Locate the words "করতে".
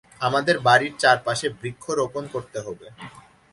2.33-2.59